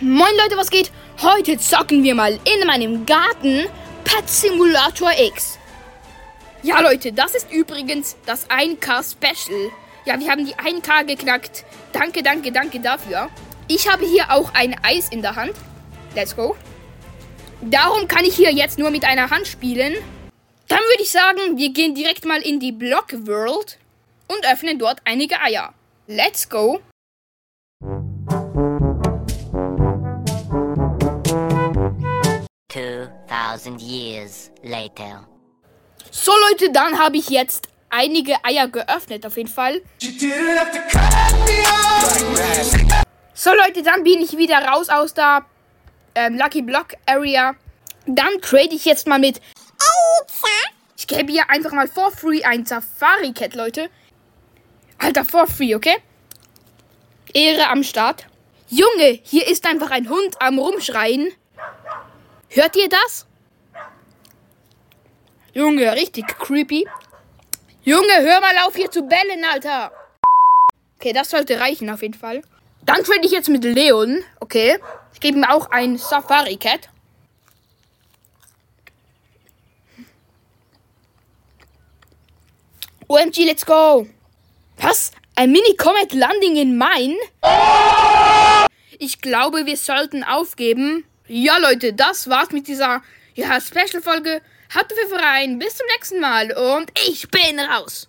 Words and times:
Moin 0.00 0.30
Leute, 0.36 0.56
was 0.56 0.70
geht? 0.70 0.92
Heute 1.20 1.58
zocken 1.58 2.04
wir 2.04 2.14
mal 2.14 2.32
in 2.32 2.66
meinem 2.66 3.04
Garten 3.04 3.66
Pet 4.04 4.28
Simulator 4.28 5.10
X. 5.18 5.58
Ja 6.62 6.80
Leute, 6.80 7.12
das 7.12 7.34
ist 7.34 7.50
übrigens 7.50 8.16
das 8.24 8.48
1K 8.48 9.02
Special. 9.02 9.70
Ja, 10.04 10.20
wir 10.20 10.30
haben 10.30 10.46
die 10.46 10.54
1K 10.54 11.04
geknackt. 11.04 11.64
Danke, 11.92 12.22
danke, 12.22 12.52
danke 12.52 12.78
dafür. 12.78 13.28
Ich 13.66 13.90
habe 13.90 14.06
hier 14.06 14.30
auch 14.30 14.54
ein 14.54 14.76
Eis 14.84 15.08
in 15.08 15.20
der 15.20 15.34
Hand. 15.34 15.54
Let's 16.14 16.36
go. 16.36 16.56
Darum 17.60 18.06
kann 18.06 18.24
ich 18.24 18.36
hier 18.36 18.52
jetzt 18.52 18.78
nur 18.78 18.90
mit 18.90 19.04
einer 19.04 19.30
Hand 19.30 19.48
spielen. 19.48 19.94
Dann 20.68 20.78
würde 20.78 21.02
ich 21.02 21.10
sagen, 21.10 21.56
wir 21.56 21.72
gehen 21.72 21.94
direkt 21.96 22.24
mal 22.24 22.40
in 22.40 22.60
die 22.60 22.72
Block 22.72 23.26
World 23.26 23.78
und 24.28 24.46
öffnen 24.46 24.78
dort 24.78 25.00
einige 25.04 25.40
Eier. 25.40 25.74
Let's 26.06 26.48
go. 26.48 26.80
Two 32.78 33.08
thousand 33.26 33.82
years 33.82 34.52
later. 34.62 35.26
So 36.12 36.30
Leute, 36.48 36.70
dann 36.70 36.96
habe 36.96 37.16
ich 37.16 37.28
jetzt 37.28 37.66
einige 37.90 38.36
Eier 38.44 38.68
geöffnet 38.68 39.26
auf 39.26 39.36
jeden 39.36 39.48
Fall. 39.48 39.82
So 43.34 43.50
Leute, 43.52 43.82
dann 43.82 44.04
bin 44.04 44.20
ich 44.20 44.38
wieder 44.38 44.58
raus 44.58 44.90
aus 44.90 45.12
der 45.12 45.44
ähm, 46.14 46.38
Lucky 46.38 46.62
Block 46.62 46.94
Area. 47.06 47.56
Dann 48.06 48.40
trade 48.42 48.70
ich 48.70 48.84
jetzt 48.84 49.08
mal 49.08 49.18
mit 49.18 49.40
Ich 50.96 51.08
gebe 51.08 51.32
hier 51.32 51.50
einfach 51.50 51.72
mal 51.72 51.88
for 51.88 52.12
free 52.12 52.44
ein 52.44 52.64
Safari 52.64 53.32
Cat, 53.32 53.56
Leute. 53.56 53.90
Alter, 54.98 55.24
for 55.24 55.48
free, 55.48 55.74
okay? 55.74 55.96
Ehre 57.34 57.70
am 57.70 57.82
Start. 57.82 58.26
Junge, 58.68 59.18
hier 59.24 59.48
ist 59.48 59.66
einfach 59.66 59.90
ein 59.90 60.08
Hund 60.08 60.40
am 60.40 60.60
Rumschreien. 60.60 61.32
Hört 62.50 62.76
ihr 62.76 62.88
das? 62.88 63.26
Junge, 65.52 65.92
richtig 65.92 66.26
creepy. 66.38 66.86
Junge, 67.82 68.20
hör 68.20 68.40
mal 68.40 68.56
auf 68.66 68.76
hier 68.76 68.90
zu 68.90 69.02
bellen, 69.02 69.44
Alter. 69.50 69.92
Okay, 70.96 71.12
das 71.12 71.30
sollte 71.30 71.60
reichen 71.60 71.90
auf 71.90 72.02
jeden 72.02 72.14
Fall. 72.14 72.42
Dann 72.82 73.04
trade 73.04 73.20
ich 73.22 73.32
jetzt 73.32 73.48
mit 73.48 73.64
Leon. 73.64 74.24
Okay. 74.40 74.78
Ich 75.12 75.20
gebe 75.20 75.36
ihm 75.36 75.44
auch 75.44 75.70
ein 75.70 75.98
Safari 75.98 76.56
Cat. 76.56 76.88
OMG, 83.08 83.44
let's 83.46 83.66
go. 83.66 84.06
Was? 84.76 85.12
Ein 85.34 85.52
Mini-Comet 85.52 86.12
Landing 86.12 86.56
in 86.56 86.78
Main? 86.78 87.16
Ich 88.98 89.20
glaube, 89.20 89.66
wir 89.66 89.76
sollten 89.76 90.24
aufgeben. 90.24 91.04
Ja, 91.28 91.58
Leute, 91.58 91.92
das 91.92 92.28
war's 92.30 92.52
mit 92.52 92.68
dieser 92.68 93.02
ja, 93.34 93.60
Special-Folge. 93.60 94.40
Habt 94.74 94.92
für 94.92 95.08
Verein. 95.08 95.58
Bis 95.58 95.76
zum 95.76 95.86
nächsten 95.94 96.20
Mal 96.20 96.52
und 96.52 96.90
ich 97.06 97.28
bin 97.28 97.60
raus. 97.60 98.08